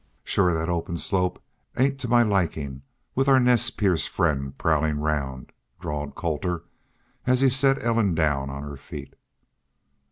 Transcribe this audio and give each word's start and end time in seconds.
"Shore. 0.23 0.51
That 0.51 0.67
open 0.67 0.97
slope 0.97 1.39
ain't 1.77 1.99
to 1.99 2.07
my 2.07 2.23
likin', 2.23 2.81
with 3.13 3.27
our 3.27 3.39
Nez 3.39 3.69
Perce 3.69 4.07
friend 4.07 4.57
prowlin' 4.57 4.99
round," 4.99 5.51
drawled 5.79 6.15
Colter, 6.15 6.63
as 7.27 7.41
he 7.41 7.49
set 7.49 7.83
Ellen 7.83 8.15
down 8.15 8.49
on 8.49 8.63
her 8.63 8.77
feet. 8.77 9.15